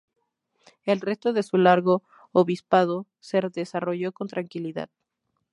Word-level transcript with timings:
El 0.83 0.99
resto 0.99 1.31
de 1.31 1.43
su 1.43 1.57
largo 1.59 2.01
obispado 2.31 3.05
se 3.19 3.39
desarrolló 3.53 4.11
con 4.13 4.27
tranquilidad. 4.27 4.89